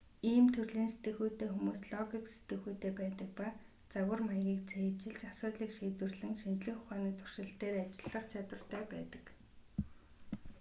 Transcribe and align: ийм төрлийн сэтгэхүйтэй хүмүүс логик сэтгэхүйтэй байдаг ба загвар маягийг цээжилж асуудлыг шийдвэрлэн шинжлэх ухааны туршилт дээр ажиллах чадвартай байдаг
ийм 0.31 0.45
төрлийн 0.55 0.91
сэтгэхүйтэй 0.91 1.49
хүмүүс 1.51 1.81
логик 1.93 2.25
сэтгэхүйтэй 2.35 2.91
байдаг 2.99 3.29
ба 3.39 3.47
загвар 3.91 4.21
маягийг 4.27 4.61
цээжилж 4.69 5.21
асуудлыг 5.31 5.71
шийдвэрлэн 5.77 6.33
шинжлэх 6.41 6.77
ухааны 6.81 7.11
туршилт 7.19 7.55
дээр 7.59 7.75
ажиллах 7.83 8.25
чадвартай 8.31 8.83
байдаг 8.93 9.23